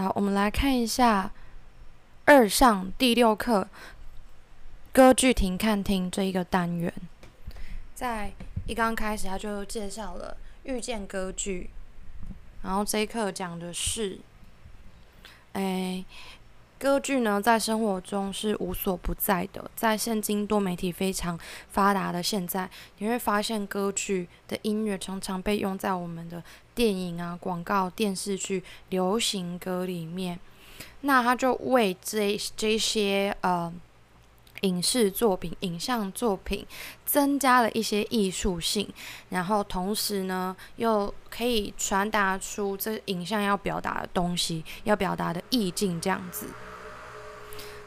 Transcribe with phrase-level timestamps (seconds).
[0.00, 1.30] 好，我们来看一下
[2.24, 3.68] 二上第六课
[4.92, 6.90] 歌剧停看厅这一个单元。
[7.94, 8.32] 在
[8.66, 11.68] 一刚开始，他就介绍了遇见歌剧，
[12.62, 14.18] 然后这一课讲的是，
[15.52, 16.02] 哎。
[16.80, 19.70] 歌剧呢，在生活中是无所不在的。
[19.76, 21.38] 在现今多媒体非常
[21.68, 26.42] 发达的现在，你会发现歌剧的音乐常常被用在我们的
[26.74, 30.40] 电影啊、广告、电视剧、流行歌里面。
[31.02, 33.70] 那它就为这这些呃。
[34.62, 36.66] 影视作品、影像作品
[37.06, 38.86] 增加了一些艺术性，
[39.30, 46.46] 然后同时呢，又可以传达出这影像要表达的东西、要表达的意境，这样子。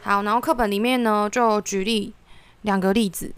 [0.04, 2.14] 好，然后课本里面呢，就举例
[2.64, 3.34] 两个例子。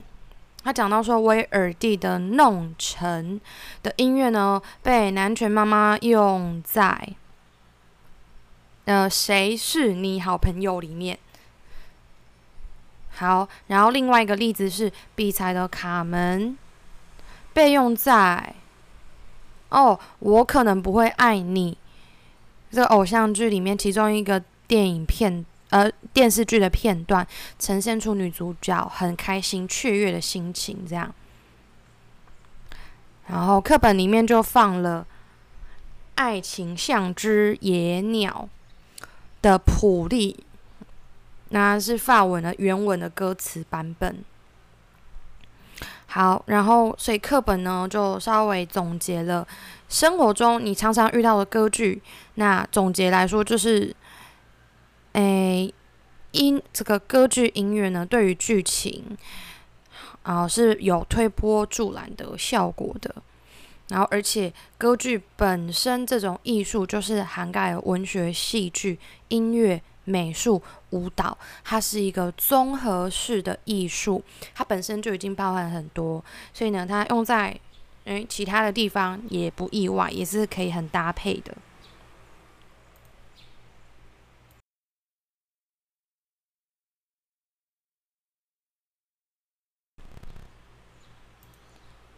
[0.63, 3.39] 他讲到说，威尔第的《弄臣》
[3.83, 7.09] 的音乐呢，被南拳妈妈用在
[8.85, 11.19] 呃《谁是你好朋友》里面。
[13.11, 16.49] 好，然后另外一个例子是比才的《卡门》
[17.53, 18.55] 被用在
[19.69, 21.77] 哦，我可能不会爱你
[22.71, 25.45] 这个偶像剧里面，其中一个电影片
[25.75, 27.27] 呃电视剧的片段，
[27.59, 31.13] 呈现出女主角很开心雀跃的心情，这样。
[33.27, 35.05] 然后课本里面就放了
[36.15, 38.47] 《爱情像只野鸟》
[39.41, 40.45] 的谱例。
[41.49, 44.23] 那是法文的原文的歌词版本。
[46.07, 49.45] 好，然后所以课本呢就稍微总结了
[49.89, 52.01] 生活中你常常遇到的歌剧。
[52.35, 53.93] 那总结来说就是，
[55.15, 55.73] 诶，
[56.31, 59.17] 音这个歌剧音乐呢对于剧情
[60.23, 63.15] 啊是有推波助澜的效果的。
[63.87, 68.99] 然后而且歌剧本身这种艺术就是涵盖文学、戏剧、
[69.29, 69.81] 音乐。
[70.07, 70.61] 美术、
[70.91, 74.21] 舞蹈，它是一个综合式的艺术，
[74.53, 76.23] 它本身就已经包含很多，
[76.53, 77.59] 所以呢，它用在
[78.03, 81.57] 诶其他的地方也不意外，也是可以很搭配的。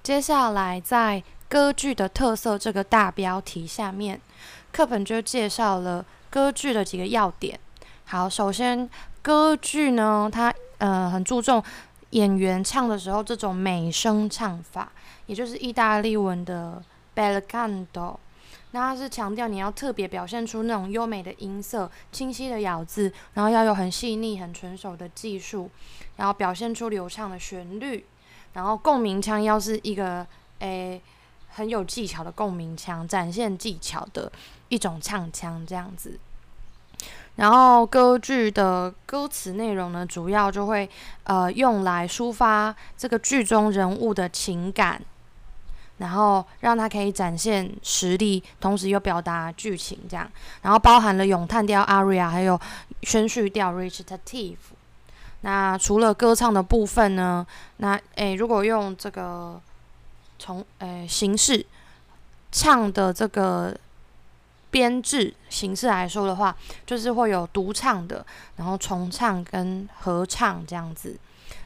[0.07, 4.22] 接下来，在歌剧的特色这个大标题下面，
[4.72, 7.59] 课本就介绍了歌剧的几个要点。
[8.06, 8.90] 好，首先
[9.22, 11.62] 歌剧呢，它呃很注重
[12.12, 14.90] 演员唱的时候这种美声唱法，
[15.25, 16.81] 也就是意大利文的
[17.13, 18.16] bel canto。
[18.72, 25.69] 那它是强调你要特别表现出那种优美的音色、清晰的咬字，然后要有很细腻、很纯熟的技术，
[26.16, 28.06] 然后表现出流畅的旋律，
[28.53, 30.25] 然后共鸣腔要是一个
[30.59, 31.02] 诶
[31.50, 34.31] 很有技巧的共鸣腔，展现技巧的
[34.69, 36.19] 一种唱腔这样子。
[37.36, 40.90] 然后歌剧的歌词内容呢，主要就会
[41.24, 45.00] 呃用来抒发这个剧中人物的情感，
[46.00, 50.28] 然后让他可以展现实力，同时又表达剧情这样。
[50.63, 52.59] 然后包含了咏叹调 aria，还有
[53.03, 54.57] 宣叙调 recitative。
[55.47, 57.47] 那除了歌唱的部分呢，
[57.78, 59.62] 那诶如果用这个
[60.38, 61.66] 从诶形式
[62.52, 63.74] 唱的这个。
[64.69, 66.53] 编制形式来说的话，
[66.86, 68.24] 就是会有独唱的，
[68.57, 71.18] 然后重唱跟合唱这样子。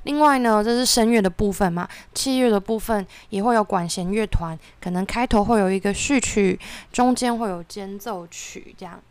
[0.04, 6.58] 另外呢，这是声乐的部分嘛，器乐的部分也会有管弦乐团，可能开头会有一个序曲，
[6.94, 9.02] 中间会有间奏曲这样。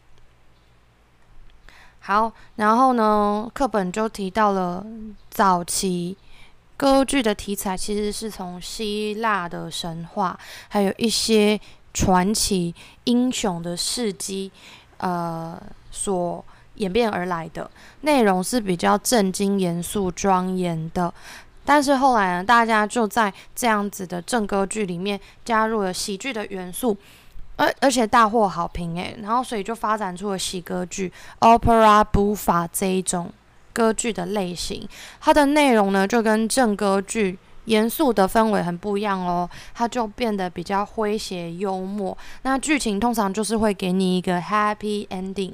[2.01, 4.85] 好，然后呢，课本就提到了
[5.31, 6.17] 早期
[6.77, 10.39] 歌剧的题材其实是从希腊的神话，
[10.69, 11.61] 还有一些。
[11.93, 12.73] 传奇
[13.03, 14.53] 英雄的事迹，
[14.99, 16.45] 呃，所
[16.77, 17.69] 演变而来的
[18.03, 21.13] 内容是比较震惊、严肃、庄严的。
[21.65, 26.97] 但是后来呢，大家就在这样子的正歌剧里面加入了喜剧的元素，
[27.61, 29.17] 而而且大获好评诶。
[29.21, 33.31] 然后所以就发展出了喜歌剧 （opera buffa） 这一种
[33.73, 34.89] 歌剧的类型。
[35.21, 37.39] 它的内容呢，就跟正歌剧。
[37.67, 42.17] 严肃的氛围很不一样哦，它就变得比较诙谐幽默。
[42.43, 45.53] 那剧情通常就是会给你一个 happy ending。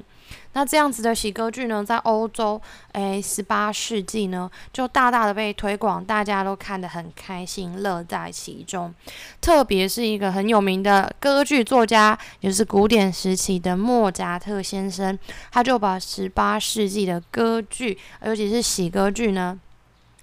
[0.53, 2.61] 那这样子的喜歌剧呢，在欧洲，
[2.93, 8.93] 诶，十八世纪呢，就大大的被推广，大家都看得很开心，乐在其中。
[9.39, 15.17] 特别是一个很有名的歌剧作家，也是古典时期的莫扎特先生，
[15.51, 19.59] 他就把十八世纪的歌剧，尤其是喜歌剧呢。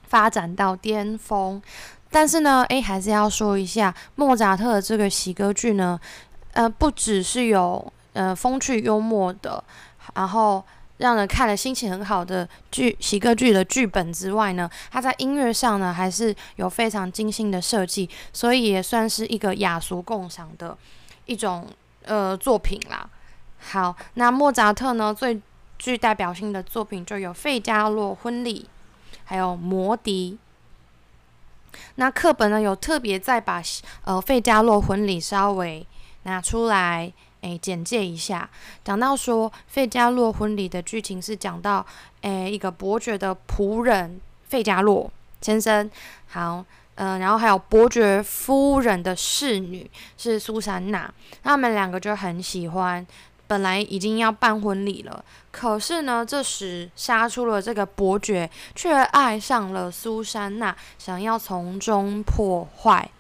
[0.06, 1.60] 发展到巅峰，
[2.08, 5.98] 但是呢，诶，还是要说一下莫扎特的这个喜歌剧呢，
[6.52, 9.64] 呃，不只是有呃风趣幽默的，
[10.14, 10.64] 然后
[10.98, 20.76] 让人看了心情很好的剧喜歌剧的剧本之外呢，它在音乐上呢还是有非常精心的设计，所以也算是一个雅俗共赏的
[21.24, 21.66] 一种
[22.04, 23.08] 呃作品啦。
[23.58, 25.40] 好，那莫扎特呢最
[25.78, 28.68] 具代表性的作品就有《费加罗婚礼》，
[29.24, 30.38] 还有《魔笛》。
[31.96, 33.60] 那课本呢有特别再把
[34.04, 35.84] 呃《费加罗婚礼》稍微
[36.22, 37.12] 拿出来。
[37.44, 38.48] 诶，简介一下，
[38.82, 41.84] 讲到说费加洛婚礼的剧情是讲到，
[42.22, 44.18] 诶，一个伯爵的仆人
[44.48, 45.10] 费加洛
[45.42, 45.90] 先生，
[46.26, 46.64] 好，
[46.94, 51.12] 嗯，然后还有伯爵夫人的侍女是苏珊娜，
[51.42, 53.06] 他们两个就很喜欢，
[53.46, 63.10] 本来已经要办婚礼了，可是呢，这时杀出了这个伯爵，却爱上了苏珊娜，想要从中破坏。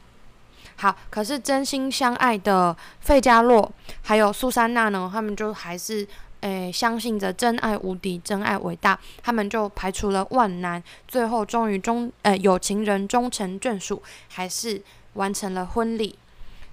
[0.84, 3.72] 好，可是真心相爱的费加洛
[4.02, 6.06] 还有苏珊娜呢，他们就还是
[6.40, 14.82] 诶相信着真爱无敌，真爱伟大，他们就排除了万难，最后终于终呃有情人终成眷属，还是
[15.14, 16.18] 完成了婚礼。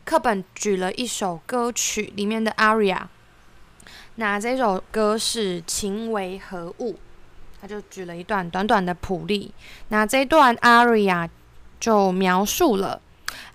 [0.04, 3.04] 课本举了一首歌曲里面的 aria，
[4.16, 6.98] 那这首歌是情为何物，
[7.62, 9.54] 他就举了一段短短的谱例，
[9.88, 11.30] 那这段 aria
[11.80, 13.00] 就描述了。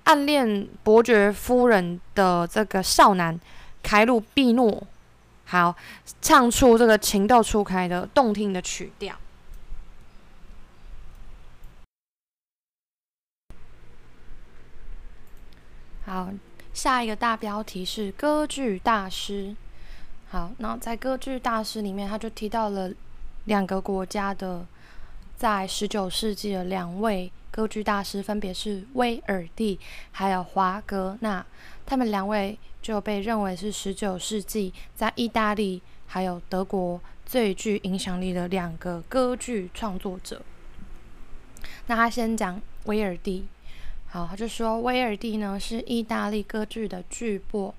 [0.04, 3.38] 暗恋伯爵夫人的这个少男
[3.82, 4.86] 凯鲁毕诺，
[5.44, 5.74] 好
[6.20, 9.16] 唱出这个情窦初开的动听的曲调。
[16.04, 16.30] 好，
[16.72, 19.56] 下一个大标题是歌剧大师。
[20.30, 22.92] 好，那在歌剧大师里面，他就提到了
[23.46, 24.64] 两个国家的
[25.36, 27.32] 在十九世纪的两位。
[27.56, 29.80] 歌剧大师分别是威尔第
[30.12, 31.42] 还有华格纳，
[31.86, 40.42] 他们两位就被认为是十九世纪在意大利还有德国最具影响力的两个歌剧创作者。
[41.86, 43.46] 那他先讲威尔第，
[44.08, 47.72] 好，他就说威尔第呢是意大利歌剧的巨擘，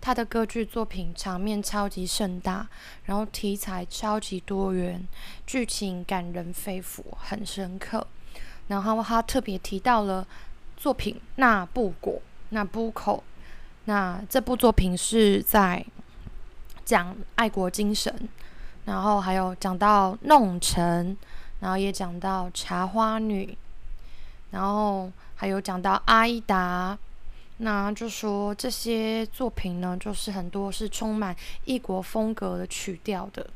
[0.00, 2.66] 他的歌剧作品场面超级盛大，
[3.04, 5.06] 然后题材超级多元，
[5.46, 8.06] 剧情感人肺腑，很深刻。
[8.70, 10.24] 然后他特别提到了
[10.76, 12.14] 作品《那布果》
[12.50, 13.24] 《那布口》，
[13.86, 15.84] 那这部作品是在
[16.84, 18.28] 讲爱国精神，
[18.84, 21.16] 然后还有讲到弄臣，
[21.58, 23.58] 然后也讲到茶花女，
[24.52, 26.96] 然后还有讲到阿依达，
[27.56, 31.34] 那就说这些作品呢，就是很多是充满
[31.64, 33.50] 异国风格的曲调的，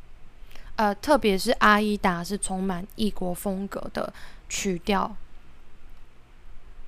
[0.75, 4.13] 呃，特别是阿依达是充满异国风格的。
[4.55, 5.17] 曲调，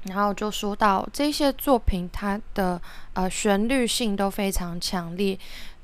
[0.05, 2.81] 然后就说到这些作品，它的
[3.15, 5.37] 呃旋律性都非常强烈，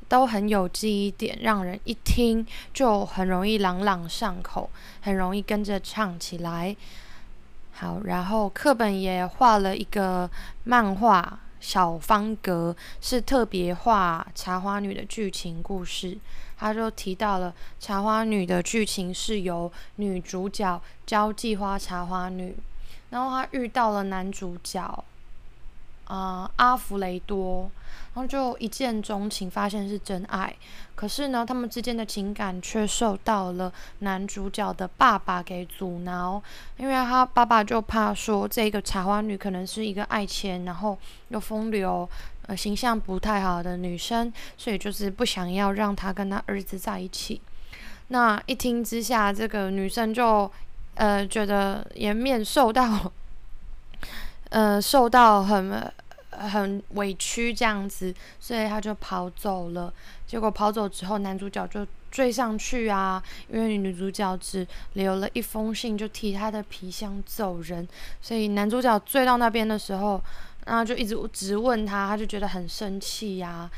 [0.08, 4.70] 都很有记忆点，让人一听就很容易朗朗上口，
[5.00, 6.76] 很容易跟着唱起来。
[7.72, 10.30] 好，然后课本也画了一个
[10.62, 16.18] 漫画小方格，是特别画茶花女的剧情故事。
[16.58, 22.54] 他就提到了茶花女的剧情是由女主角交际花茶花女，
[23.10, 25.04] 然后她遇到了男主角，
[26.12, 27.70] 啊阿弗雷多，
[28.14, 30.54] 然后就一见钟情，发现是真爱。
[30.94, 36.42] 可是呢，他们之间的情感却受到了男主角的爸爸给阻挠，
[36.76, 40.98] 因为他爸爸就怕说这个茶花女可能是一个爱钱，然后
[41.28, 42.08] 又风流。
[42.48, 47.40] 呃，形象不太好的女生，所以就是不想要让她跟她儿子在一起。
[48.08, 50.50] 那一听之下，这个女生就
[50.96, 53.12] 呃觉得颜面受到
[54.50, 55.92] 呃受到很
[56.32, 59.92] 很委屈这样子，所以他就跑走了。
[60.26, 67.86] 结果跑走之后，男主角就追上去啊，因为女主角只留了一封信，就提她的皮箱走人。
[68.20, 70.22] 所以男主角追到那边的时候。
[70.64, 73.68] 然后就一直直问他，他就觉得很生气呀。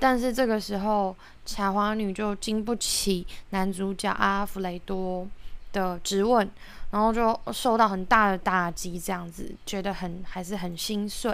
[0.00, 1.14] 但是这个时候，
[1.46, 5.24] 茶花女就经不起男主角阿弗雷多
[5.72, 6.50] 的质问，
[6.92, 11.30] 然后就受到很大的打击，这样子觉得很还是很心碎，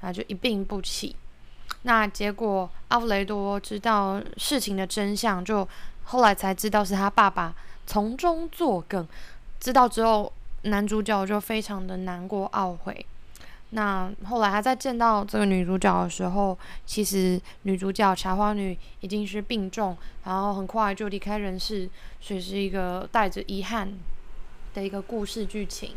[0.00, 1.16] 然后就一病不起。
[1.82, 5.66] 那结果阿弗雷多知道事情的真相，就
[6.04, 7.54] 后来才知道是他爸爸
[7.86, 9.08] 从中作梗。
[9.58, 13.06] 知道之后，男主角就非常的难过懊悔。
[13.70, 21.88] 那后来他在见到这个女主角的时候，其实女主角茶花女已经是病重，然后很快就离开人世，
[22.20, 23.92] 所以是一个带着遗憾
[24.74, 25.94] 的一个故事剧情。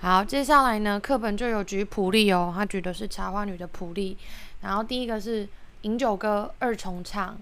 [0.00, 4.16] 好，接下来呢，课本就有举谱例哦，他举的是茶花女的谱例。
[4.60, 5.48] 然后第一个是
[5.82, 7.38] 饮酒歌二重唱，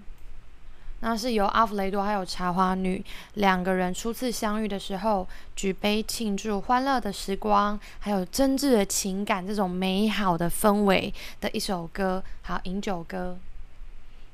[1.01, 3.03] 那是由阿弗雷多还有茶花女
[3.33, 13.37] 两个人初次相遇的时候，举杯庆祝欢乐的时光，还有真挚的情感，这种美好的氛围的一首歌，好饮酒歌。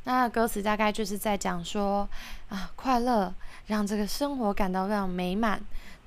[0.03, 2.07] 那歌词大概就是在讲说
[2.49, 3.33] 啊，快乐
[3.67, 5.59] 让这个生活感到非常美满。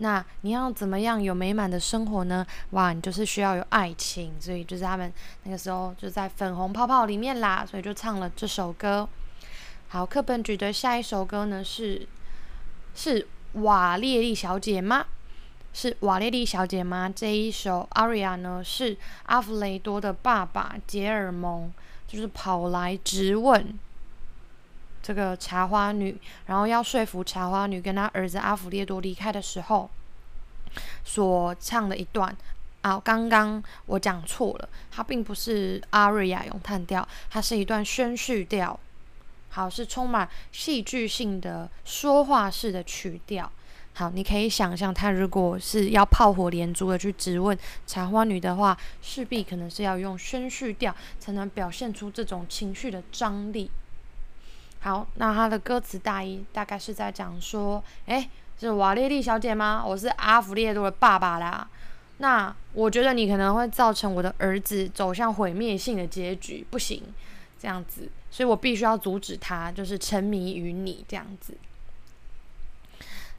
[0.02, 2.44] 那你要怎么样有美满的生活呢？
[2.70, 5.10] 哇，你就是需要有爱情，所以就是他们
[5.44, 9.08] 那个时候就在粉红泡泡里面啦，所以就唱了这首歌。
[9.88, 12.08] 好，课本举的下一首歌呢是
[12.96, 15.06] 是瓦列丽小姐吗？
[15.72, 17.08] 是瓦列丽小姐吗？
[17.14, 21.72] 这一首 aria 呢是阿弗雷多的爸爸杰尔蒙，
[22.08, 23.78] 就是跑来质问
[25.02, 26.16] 这个茶花女，
[26.46, 29.90] 然后要说服茶花女跟他儿子阿弗列多离开的时候。
[31.04, 32.34] 所唱的一段
[32.80, 38.80] 啊，刚刚我讲错了，它并不是阿瑞亚咏叹调，它是一段宣叙调。
[39.50, 43.52] 好，是充满戏剧性的说话式的曲调。
[43.92, 47.56] 好，你可以想象，他如果是要炮火连珠的去质问
[47.86, 53.70] 茶花女的话，势必可能是要用宣叙调才能表现出这种情绪的张力。
[54.82, 58.28] 好，那他的歌词大意大概是在讲说，诶。
[58.60, 59.82] 是瓦列丽小姐吗？
[59.84, 61.68] 我是阿弗列多的爸爸啦。
[62.18, 67.02] 那我觉得你可能会造成我的儿子走向毁灭性的结局，不行，
[67.58, 71.56] 这样子，所以我必须要阻止他，就是沉迷于你这样子。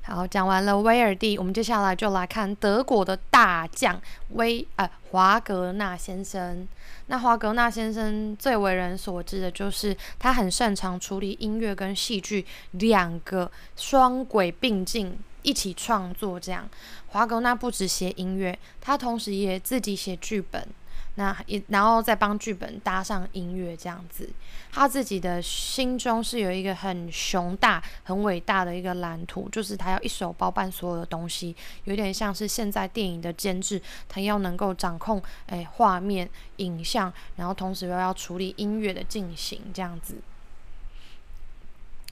[0.05, 3.99] 好，讲完了威尔第，我们接下来就来看德国的大将
[4.31, 6.67] 威呃华格纳先生。
[7.07, 16.37] 那华格纳先生最为人所知的就是他很擅长处理音乐跟戏剧两个双轨并进一起创作。
[16.37, 16.69] 这样，
[17.07, 20.67] 华格纳不止写音乐，他同时也自己写剧本。
[21.15, 24.27] 那也，然后再帮剧本搭上音乐，这样子，
[24.71, 33.79] 他自己的心中是有一个很雄大、很伟大的一个蓝图，就是他要一手包办所有的东西，有点像是现在电影的监制，
[34.09, 40.15] 他要能够掌控诶画面、影像，然后同时又要处理音乐的进行，这样子。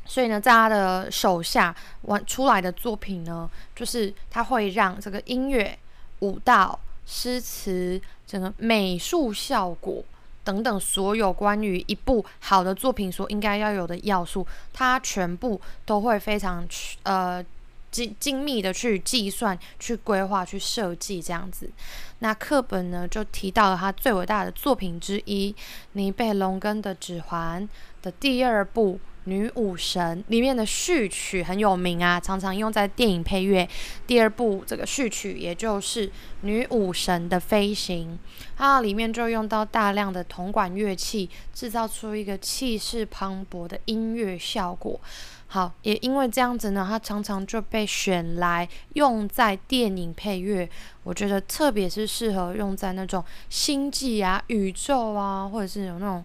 [0.05, 5.79] 所以呢，在他的手下完出来的作品呢，就是他会让这个音乐、
[6.19, 6.79] 舞蹈。
[7.13, 10.01] 诗词、整个美术效果
[10.45, 16.65] 等等，所有关于一部好的作品所应该要有的要素，它全部都会非常
[17.03, 17.45] 呃
[17.91, 21.69] 精精密的去计算、去规划、去设计这样子。
[22.19, 25.51] 那课本呢就提到了他最伟大的作品之一
[25.91, 27.61] 《尼贝龙根的指环》
[28.01, 28.97] 的第二部。
[29.25, 33.67] 女武神里面的序曲很有名啊，常常用在电影配乐。
[34.07, 36.11] 第二部这个序曲，也就是
[36.41, 38.17] 女武神的飞行，
[38.57, 44.99] 它里面就用到大量的铜管乐器，制造出一个气势磅礴的音乐效果。
[45.45, 50.67] 好，也因为这样子呢，它常常就被选来用在电影配乐。
[51.03, 56.23] 我觉得特别是适合用在那种星际啊、宇宙啊，或者是有那种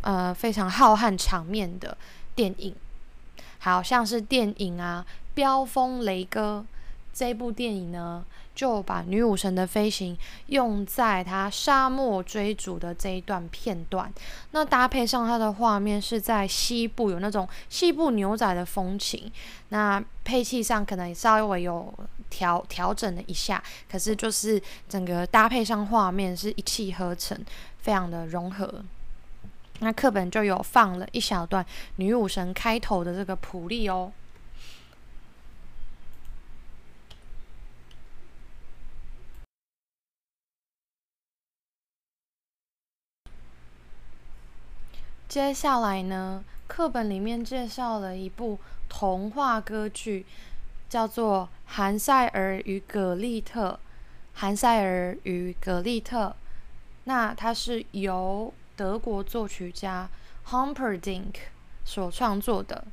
[0.00, 1.96] 呃非常浩瀚场面的。
[2.34, 2.74] 电影，
[3.58, 6.64] 好像是电影啊，《飙风雷哥》
[7.12, 8.24] 这部电影呢，
[8.54, 14.12] 就把女武神的飞行用在他沙漠追逐的这一段片段。
[14.50, 19.30] 那搭配上它的画面是在西部，有那种西部牛仔的风情。
[19.68, 21.92] 那配器上可能稍微有
[22.30, 27.38] 调调整了一下，可是就是整个搭配上画面是一气呵成，
[27.78, 28.82] 非常的融合。
[29.80, 31.66] 那课本就有放了一小段
[31.96, 34.12] 女武神开头的这个谱例哦。
[45.28, 50.24] 接下来呢，课本里面介绍了一部童话歌剧，
[50.88, 53.72] 叫做《韩塞尔与葛丽特》。
[54.34, 56.36] 韩塞尔与葛丽特，
[57.04, 58.54] 那它是由。
[58.76, 60.08] 德国作曲家
[60.48, 61.34] Humperdinck
[61.84, 62.84] 所创作的，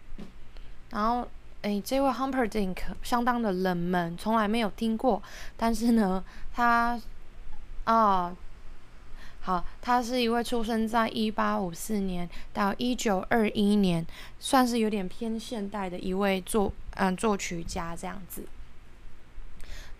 [0.90, 1.28] 然后，
[1.62, 5.22] 诶，这位 Humperdinck 相当的冷门，从来没有听过。
[5.58, 6.24] 但是呢，
[6.54, 7.00] 他，
[7.86, 8.36] 啊，
[9.42, 14.06] 好，他是一位出生在一八五四年到一九二一年，
[14.40, 18.46] 算是有点偏现代的一位作，嗯，作曲家这样子。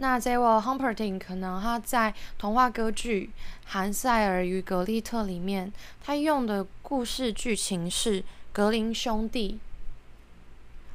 [0.02, 3.30] 那这位 Humperdinck 可能他在童话歌剧
[3.66, 5.72] 《韩塞尔与格丽特》里面，
[6.04, 9.60] 他用的故事剧情是格林兄弟，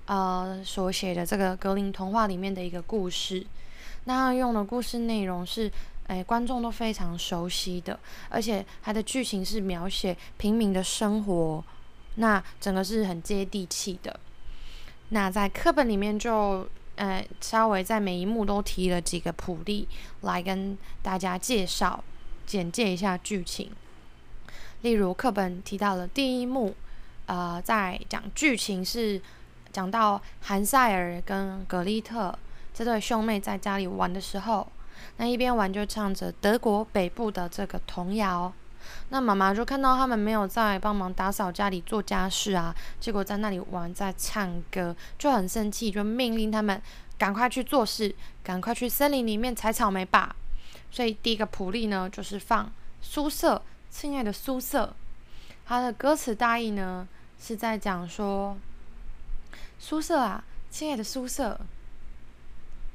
[0.06, 3.46] 呃所写的这个格林童话里面的一个故事。
[4.06, 5.70] 那他用的故事内容是，
[6.08, 7.96] 哎，观众都非常熟悉的，
[8.28, 11.64] 而且它的剧情是描写平民的生活，
[12.16, 14.18] 那整个是很接地气的。
[15.10, 19.86] 那在课本里面就呃稍微在每一幕都提了几个谱例
[20.22, 22.02] 来跟大家介绍、
[22.44, 23.70] 简介一下剧情。
[24.82, 26.74] 例如课本提到了第一幕，
[27.26, 29.20] 呃，在讲剧情是
[29.72, 32.36] 讲到韩塞尔跟格丽特
[32.74, 34.66] 这对兄妹在家里玩的时候，
[35.16, 38.52] 那一边玩就唱着德国北部的这个童谣。
[39.08, 46.80] 那妈妈就看到他们没有在帮忙打扫家里做家事啊，结果在那里玩在唱歌，就很生气，就命令他们
[47.16, 50.34] 赶快去做事，赶快去森林里面采草莓吧。
[50.90, 54.94] 所以第一个谱例呢，就是放苏瑟，亲爱的苏瑟，
[55.64, 57.06] 他的歌词大意呢
[57.40, 58.56] 是在讲说，
[59.78, 61.60] 苏瑟啊，亲爱的苏瑟，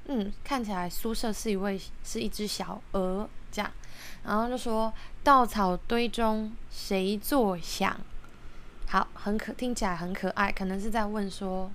[0.06, 3.72] 嗯，看起来苏瑟是一位是一只小鹅，这样。
[4.24, 4.92] 然后就说
[5.24, 8.00] 稻草堆中谁作响？
[8.88, 11.72] 好，很可听起来很可爱，可能是在问说，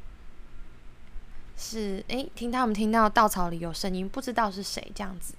[1.57, 5.35] 是诶，听他们听到稻草里有声音，不知道是谁这样子。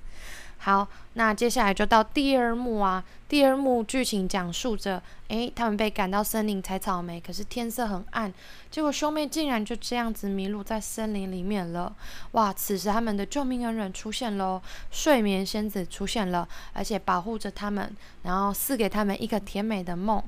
[0.60, 3.04] 好，那接下来就到第二幕啊。
[3.30, 8.34] 第二幕剧情讲述着，诶，他们被赶到森林采草莓，可是天色很暗，
[8.72, 11.94] 结果兄妹竟然就这样子迷路在森林里面了。
[12.32, 12.54] 哇！
[12.54, 14.62] 此时他们的救命恩人出现喽，
[14.92, 20.24] 睡眠仙子出现了，而且保护着他们，然后赐给他们一个甜美的梦。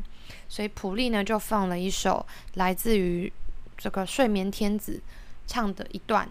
[0.49, 3.31] 所以普利呢就放了一首来自于
[3.77, 5.01] 这个睡眠天子
[5.47, 6.27] 唱的一段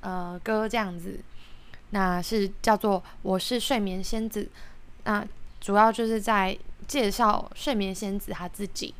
[0.00, 1.20] 呃歌，这样子。
[1.94, 4.44] 那是叫做《我是睡眠仙子》，
[5.04, 5.26] 那
[5.60, 6.58] 主要就是在
[6.88, 8.94] 介绍睡眠仙子他自己。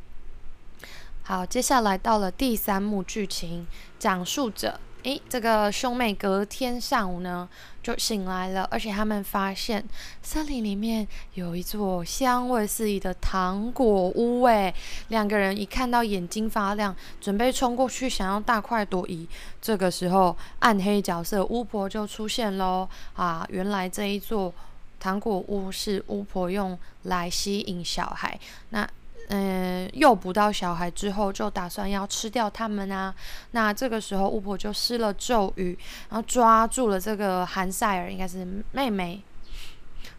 [1.22, 3.66] 好，接下来到了第三幕剧情，
[3.98, 4.78] 讲述着。
[5.04, 7.48] 诶，这个兄妹隔天上午呢
[7.82, 9.84] 就醒来了，而且他们发现
[10.22, 14.44] 森林里面有一座香味四溢的糖果屋。
[14.44, 14.72] 诶，
[15.08, 19.26] 两个人一看到眼睛发亮，准备冲过去想要大快朵颐。
[19.60, 22.88] 这个时候，暗黑角色巫婆就出现喽！
[23.14, 24.54] 啊，原来这一座
[25.00, 28.38] 糖果屋是巫婆用来吸引小孩。
[28.70, 28.88] 那。
[29.28, 33.14] 嗯，诱捕到小孩之后，就打算要吃掉他们啊。
[33.52, 35.78] 那这个时候，巫婆就施了咒语，
[36.10, 39.22] 然后抓住了这个韩塞尔，应该是妹妹。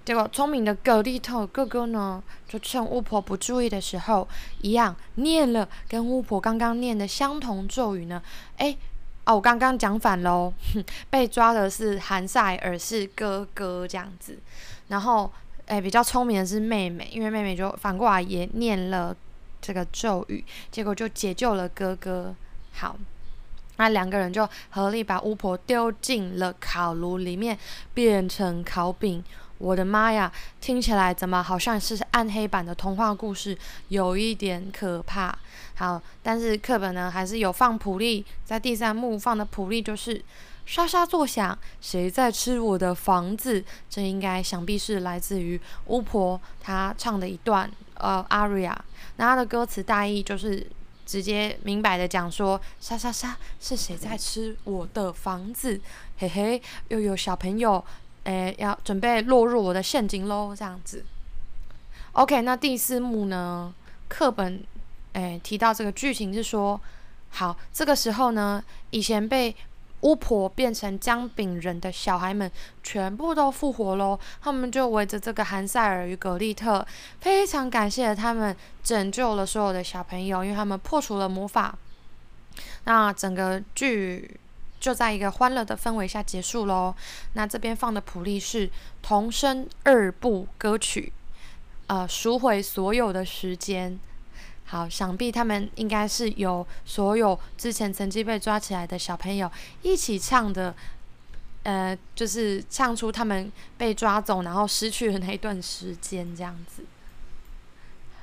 [0.04, 4.28] 结果，聪明的格丽特哥哥呢，就趁巫婆不注意的时候，
[4.62, 8.22] 一样念了跟巫婆刚刚念的相同咒语呢。
[8.58, 8.76] 哎，
[9.26, 10.52] 哦，我刚刚讲反喽，
[11.12, 14.40] 被抓的是韩塞尔，是哥哥这样子，
[14.88, 15.32] 然后。
[15.66, 19.16] 哎，比较聪明的是妹妹，因为妹妹就反过来也念了
[19.62, 22.36] 这个咒语，结果就解救了哥哥。
[22.74, 22.98] 好，
[23.78, 27.58] 那两个人就合力把巫婆丢进了烤炉里面，
[27.94, 29.24] 变成烤饼。
[29.58, 35.34] 我的妈呀，听起来怎么好像是暗黑版的童话故事，有一点可怕。
[35.76, 40.22] 好，但是课本呢还是有放普利，在第三幕放的普利就是。
[40.66, 43.64] 沙沙作响，谁在吃我的房子？
[43.90, 48.76] 这应该想必是来自于巫婆她唱的一段呃 aria。
[49.18, 50.66] 那她的歌词大意就是
[51.06, 55.80] 直接明白的讲说：沙沙沙，是谁在吃我的房子？
[56.18, 57.84] 嘿嘿，又有小朋友
[58.24, 61.04] 诶要准备落入我的陷阱喽，这样子。
[62.14, 63.74] OK，那第四幕呢？
[64.08, 64.64] 课本
[65.14, 66.80] 诶提到这个剧情是说，
[67.32, 69.56] 好，这个时候呢，以前被
[70.04, 72.50] 巫婆变成姜饼人的小孩们
[72.84, 74.20] 全部都复活喽！
[74.42, 76.86] 他们就围着这个韩塞尔与格丽特，
[77.20, 81.78] 非常感谢他们拯救了所有的小朋友，因为他们破除了魔法。
[82.84, 84.40] 那整个剧
[84.80, 86.94] 就在一个欢乐的氛围下结束喽。
[87.34, 88.70] 那这边放的普利是
[89.02, 91.14] 童声二部歌曲，
[91.88, 93.98] 呃，赎回所有的时间。
[94.66, 99.52] 好，想必他们应该是有所有之前曾经被抓起来的小朋友
[99.84, 100.74] 一起唱的，
[101.64, 106.84] 呃，就是唱出他们被抓走然后失去的那一段时间这样子。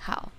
[0.00, 0.32] 好，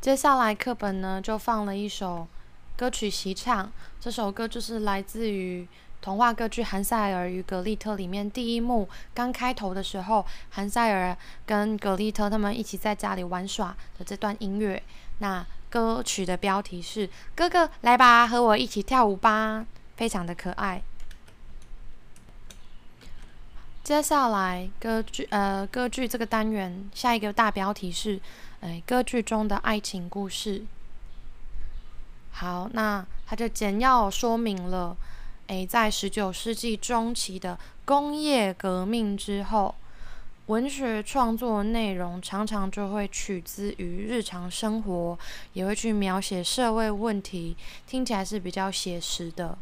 [0.00, 2.28] 接下来课本呢就放了一首
[2.76, 5.66] 歌曲习唱，这首歌就是来自于。
[6.06, 14.80] 童话歌剧《韩塞尔与格丽特》里面第一幕刚开头的时候，韩塞尔跟格丽特他们一起在家里玩耍的这段音乐。
[15.18, 19.66] 那歌曲的标题是“哥哥来吧，和我一起跳舞吧”，
[19.98, 20.80] 非常的可爱。
[23.82, 28.20] 接下来歌剧呃歌剧这个单元下一个大标题是
[28.62, 30.64] “哎歌剧中的爱情故事”。
[32.30, 34.96] 好，那它就简要说明了。
[35.48, 39.74] 诶，在十九世纪中期的工业革命之后，
[40.46, 45.18] 文学创作内容常常就会取自于日常生活，
[45.52, 47.56] 也会去描写社会问题，
[47.86, 49.56] 听起来是比较写实的。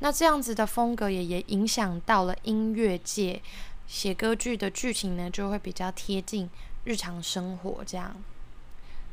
[0.00, 3.40] 那这样子的风格也也影响到了音乐界，
[3.86, 6.50] 写歌剧的剧情呢就会比较贴近
[6.84, 8.14] 日常生活这样。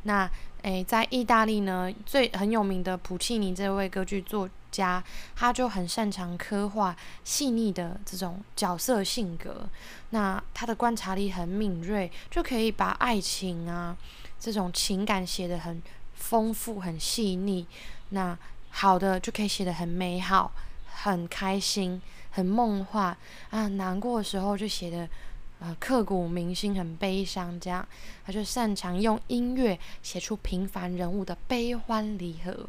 [0.04, 0.30] 那
[0.62, 5.04] 诶，在意大利呢，最很有名的普契尼这位歌剧作家，
[5.36, 9.68] 他就很擅长刻画细腻的这种角色性格。
[10.12, 13.98] 那他的观察力很敏锐，就可以把爱情啊
[14.40, 15.82] 这种情感写得很
[16.14, 17.68] 丰富、很细腻。
[18.10, 18.38] 那
[18.70, 20.52] 好的就可以写得很美好。
[20.96, 23.18] 很开心，很梦幻
[23.50, 23.68] 啊！
[23.68, 25.10] 难过的时候就写的，
[25.66, 27.58] 呃，刻骨铭心，很悲伤。
[27.58, 27.88] 这样，
[28.26, 32.68] 他就擅长用音乐写出平凡人物的悲欢离合。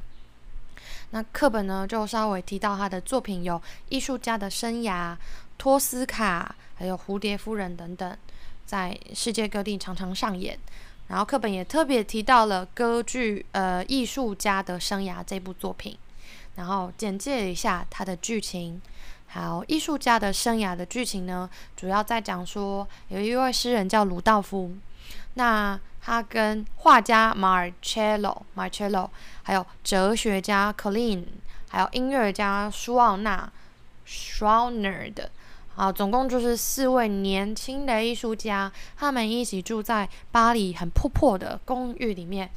[1.10, 3.56] 那课本呢，就稍微提到他的作品有
[3.88, 5.12] 《艺术家的生涯》、
[5.58, 8.16] 《托斯卡》，还有《蝴蝶夫人》等等，
[8.64, 10.56] 在世界各地常常上演。
[11.08, 15.98] 然后课本也特别提到了歌剧《呃艺术家的生涯》这部作品。
[16.54, 18.80] 然后简介一下它的剧情。
[19.34, 24.70] 好，艺术家的生涯的剧情呢，主要在讲说有一位诗人叫鲁道夫，
[25.34, 29.10] 那他跟画家马尔切洛、马尔切洛，
[29.42, 31.26] 还有哲学家克林，
[31.68, 33.50] 还有音乐家舒奥纳
[34.04, 35.28] s c h r n e r 的，
[35.74, 42.48] 啊，总共就是四位年轻的艺术家，他们一起住在巴黎很破破的公寓里面。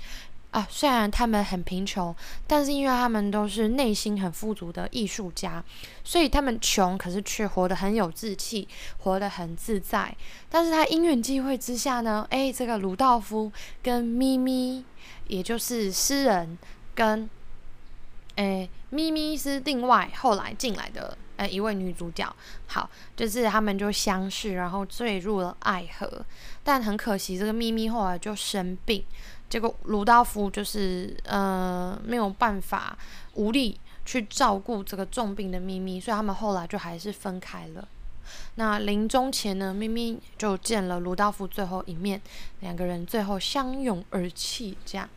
[0.51, 2.15] 啊，虽然他们很贫穷，
[2.47, 5.63] 但是因为他们都是内心很富足的艺术家，
[6.03, 8.67] 所以他们穷，可是却活得很有志气，
[8.99, 10.15] 活得很自在。
[10.49, 13.51] 但是他因缘际会之下呢，诶，这个鲁道夫
[13.83, 14.83] 跟咪咪，
[15.27, 16.57] 也就是诗人，
[16.95, 17.29] 跟
[18.35, 22.33] 诶咪咪是另外后来进来的呃一位女主角。
[22.67, 26.25] 好，就是他们就相识，然后坠入了爱河。
[26.63, 29.03] 但很可惜，这个咪咪后来就生病。
[29.49, 32.97] 结果鲁道夫就是呃没有办法
[33.35, 37.87] 无力去照顾这个重病的咪咪，所以他们后来就还是分开了。
[38.55, 42.21] 那临终前呢，咪咪就见了鲁道夫最后一面，
[42.59, 44.77] 两个人最后相拥而泣。
[44.85, 45.07] 这样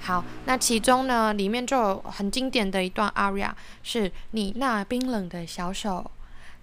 [0.00, 6.10] 好，那其中呢里面就有很经典的一段 aria，是你那冰冷的小手。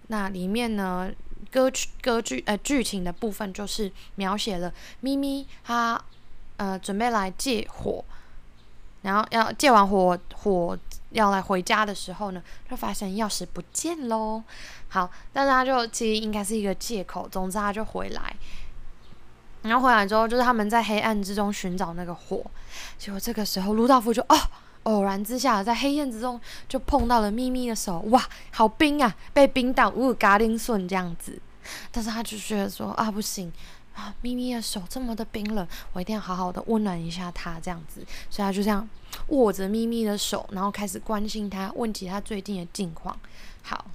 [0.07, 1.11] 那里面呢
[1.51, 6.03] 歌曲歌剧呃剧情的部分就是描写了咪咪她。
[6.63, 8.01] 呃，准备来借火，
[9.01, 10.77] 然后要借完火，火
[11.09, 14.41] 要来回家的时候呢，就发现钥匙不见喽。
[14.87, 17.27] 好，但是他就其实应该是一个借口。
[17.27, 18.33] 总之他就回来，
[19.63, 22.41] 然后回来之后，就是他们在黑暗之中寻找那个火。
[22.97, 24.37] 结果这个时候，卢道夫就哦，
[24.83, 31.37] 偶然之下在黑暗之中就碰到了咪咪的手，哇，好冰啊，被冰到呜嘎铃顺这样子。
[31.91, 33.51] 但是他就觉得说啊，不行。
[33.93, 38.89] 啊，咪咪的手这么的冰冷，我一定要好好的温暖一下它，这样子，所以他就这样
[39.27, 43.15] 握着咪咪的手，然后开始关心它，问起它最近的近况。
[43.61, 43.85] 好，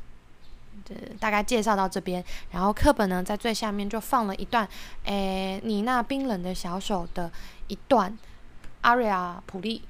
[0.85, 4.69] 这大概介绍到这边，然后课本呢在最下面就放了一段，
[5.05, 7.31] 诶，你那冰冷的小手的
[7.67, 8.17] 一段
[8.83, 9.83] 阿瑞亚普利。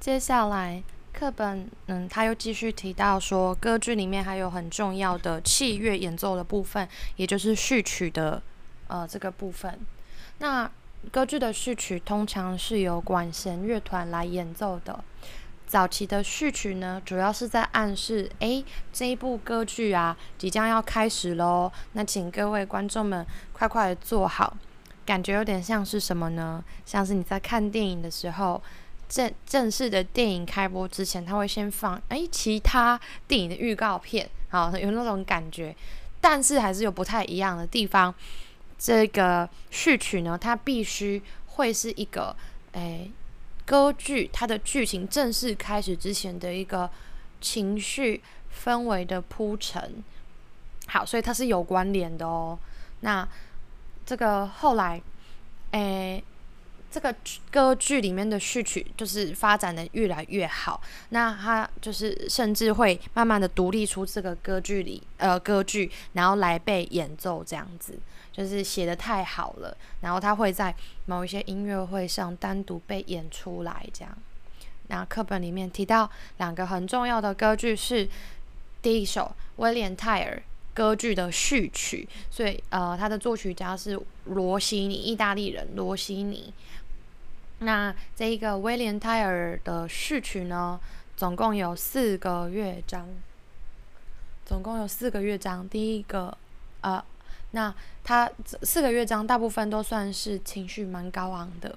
[0.00, 0.82] 接下来。
[1.18, 8.40] 课本，嗯，他又继续提到说，歌剧里面还有很重要的器乐演奏的部分，也就是序曲的，
[8.86, 9.76] 呃，这个部分。
[10.38, 10.70] 那
[11.10, 15.02] 歌剧的序曲通常是由管弦乐团来演奏的。
[15.66, 21.72] 早期的序曲呢，主要是在暗示，诶，这一部歌剧啊，即将要开始喽。
[21.94, 24.56] 那请各位观众们快快坐好，
[25.04, 26.64] 感觉有点像是什么呢？
[26.86, 28.62] 像是你在看电影的时候。
[29.08, 35.74] 正正式的电影开播之前，他会先放哎其他电影的预告片，好有那种感觉，
[36.20, 38.14] 但是还是有不太一样的地方。
[38.78, 42.36] 这个序曲呢，它必须会是一个
[42.72, 43.10] 诶
[43.64, 46.90] 歌剧，它的剧情正式开始之前的一个
[47.40, 48.22] 情绪
[48.62, 50.04] 氛围的铺陈。
[50.86, 52.58] 好，所以它是有关联的哦。
[53.00, 53.26] 那
[54.04, 55.00] 这个后来
[55.70, 56.22] 诶。
[56.90, 57.14] 这个
[57.50, 67.98] 歌剧里面的序曲就是发展的越来越好，那他就是甚至会慢慢的独立出这个歌剧里呃歌剧，然后来被演奏这样子，
[68.32, 70.74] 就是写的太好了，然后他会在
[71.04, 74.16] 某一些音乐会上单独被演出来这样。
[74.86, 78.08] 那课本里面提到两个很重要的歌剧是
[78.80, 86.50] 第一首威廉泰尔歌剧的序曲，所以呃他的作曲家是罗西尼，意大利人罗西尼。
[87.60, 90.78] 那这一个威廉泰尔的序曲呢，
[91.16, 93.08] 总共有四个乐章。
[94.46, 95.68] 总共有四个乐章。
[95.68, 96.36] 第一个，
[96.80, 97.04] 呃，
[97.50, 98.30] 那它
[98.62, 101.74] 四个乐章大部分都算是情绪蛮高昂的。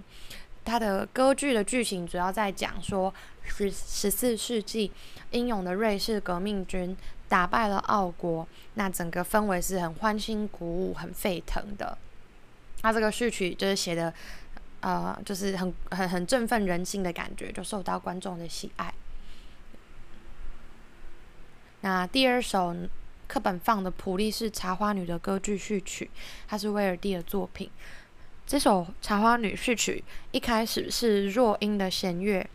[0.63, 3.13] 它的歌剧的剧情主要在讲说，
[3.44, 4.91] 十十四世纪
[5.32, 6.96] 英勇的瑞士革命军
[7.28, 11.98] 打败了奥国，那整个氛围是很欢欣鼓舞、很沸腾的。
[12.82, 14.13] 它这个序曲就是写的，
[14.82, 18.94] 呃，就是很很很振奋人心的感觉，就受到观众的喜爱。
[21.82, 22.76] 那第二首
[23.28, 26.10] 课本放的普利是茶花女的歌剧序曲，
[26.48, 27.70] 它是威尔第的作品。
[28.46, 32.46] 这首茶花女序曲一开始是弱音的弦乐，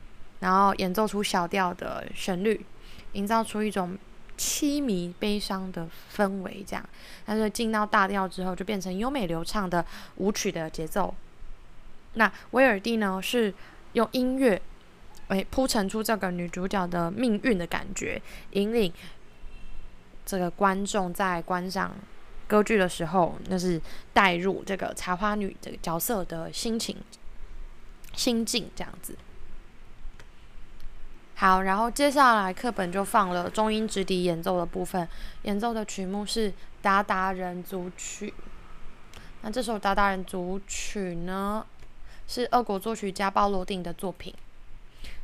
[0.40, 2.64] 然后演奏出小调的旋律，
[3.12, 3.96] 营造出一种
[4.36, 6.62] 凄迷悲伤的氛围。
[6.66, 6.88] 这样，
[7.24, 9.84] 但是进到大调之后，就变成优美流畅的
[10.16, 11.14] 舞曲的节奏。
[12.16, 13.54] 那威尔第呢，是
[13.92, 14.60] 用音乐
[15.28, 18.92] 诶铺陈出这个女主角的命运的感觉，引领。
[20.24, 21.94] 这个观众在观赏
[22.48, 23.80] 歌剧的时候，那是
[24.12, 26.96] 带入这个茶花女这个角色的心情、
[28.12, 29.16] 心境这样子。
[31.36, 35.06] 好，然后接下来课本就放了中音直笛演奏的部分，
[35.42, 36.52] 演奏的曲目是
[36.82, 38.34] 达达人组曲。
[39.42, 41.64] 那这首达达人组曲呢，
[42.26, 44.34] 是俄国作曲家包罗定的作品。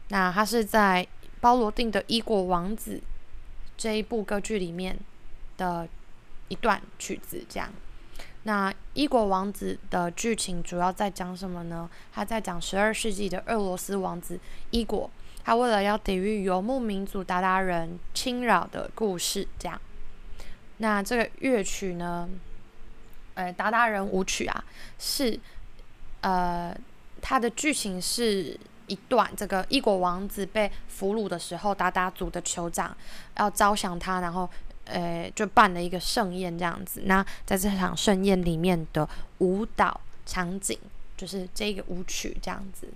[0.08, 1.06] 那他是在
[1.40, 2.96] 包罗定的《伊国王子》。
[3.74, 4.96] 这一部歌剧里面
[5.56, 5.88] 的
[6.46, 7.72] 一段曲子，这样。
[8.44, 11.90] 那《伊国王子》的剧情主要在讲什么呢？
[12.12, 14.38] 他在讲十二世纪的俄罗斯王子
[14.70, 15.10] 伊国，
[15.42, 19.80] 他为了要抵御游牧民族鞑靼人侵扰的故事，这样。
[20.76, 22.28] 那这个乐曲呢？
[23.34, 24.64] 呃，鞑靼人舞曲啊，
[24.98, 25.40] 是
[26.20, 26.76] 呃，
[27.22, 28.60] 它的剧情是。
[28.88, 32.94] 一段这个异国王子被俘虏的时候，达达族的酋长
[33.38, 34.46] 要招降他，然后
[34.84, 37.02] 呃就办了一个盛宴这样子。
[37.06, 39.08] 那在这场盛宴里面的
[39.38, 40.78] 舞蹈场景
[41.16, 42.88] 就是这个舞曲这样子。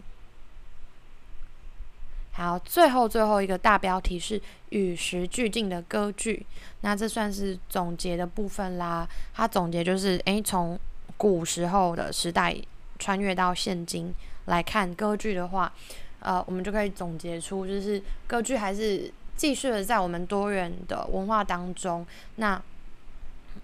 [2.33, 6.45] 好，最后最后一个大标题是与时俱进的歌剧。
[6.83, 9.09] 那这算是总结的部分啦。
[9.33, 10.79] 它总结就是，诶，从
[11.17, 12.55] 古时候的时代
[12.99, 14.15] 穿越到现今。
[14.47, 15.73] 来看歌剧的话，
[16.21, 22.07] 呃，我们就可以总结出，就是歌剧还是继续的在我们多元的文化当中。
[22.37, 22.63] 那，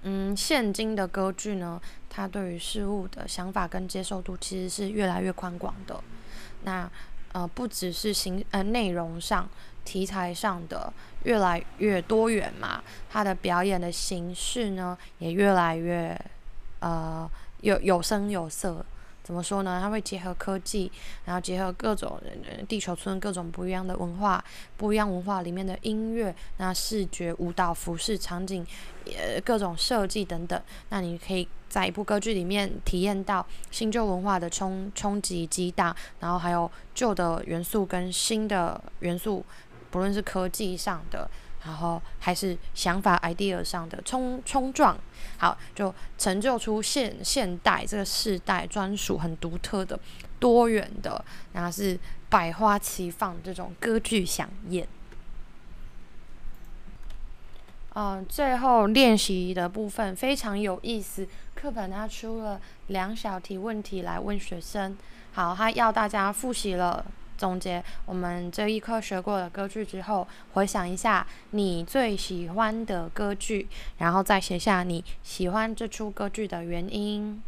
[0.02, 6.02] 嗯，现今的歌剧呢，它对于事物的想法跟接受度其实是越来越宽广的。
[6.64, 6.90] 那，
[7.30, 9.48] 呃，不只是形呃内容上、
[9.84, 10.92] 题材上的
[11.22, 16.20] 越来越多元嘛，它的表演的形式呢，也越来越
[16.80, 18.84] 呃有有声有色。
[19.22, 19.78] 怎么说呢？
[19.80, 20.90] 它会结合科技，
[21.24, 22.20] 然后结合各种
[22.68, 24.44] 地球村各种不一样的文化，
[24.76, 28.66] 不一样文化里面的音乐，那视觉、舞蹈、服饰、场景，
[29.06, 30.60] 呃，各种设计等等。
[30.88, 39.44] 那你可以在一部歌剧里面体验到新旧文化的冲冲击极大，然后还有旧的元素跟新的元素，
[39.90, 41.30] 不论是科技上的。
[41.64, 44.98] 然后还是想法 idea 上的冲冲撞，
[45.38, 49.98] 好，就成就出现现代这个世代专属很独特的
[50.40, 51.98] 多元的，然后是
[52.28, 54.86] 百花齐放这种歌剧响宴。
[57.94, 64.96] 嗯，最后练习的部分非常有意思，课本它出了两小题问题来问学生，
[65.32, 67.04] 好，他要大家复习了。
[67.42, 73.66] 总结我们这一课学过的歌剧之后，回想一下你最喜欢的歌剧，
[73.98, 77.42] 然后再写下你喜欢这出歌剧的原因。